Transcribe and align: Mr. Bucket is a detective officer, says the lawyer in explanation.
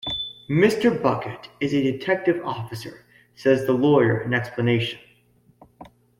Mr. 0.49 0.99
Bucket 0.99 1.47
is 1.59 1.75
a 1.75 1.83
detective 1.91 2.43
officer, 2.43 3.05
says 3.35 3.67
the 3.67 3.73
lawyer 3.73 4.19
in 4.21 4.33
explanation. 4.33 4.97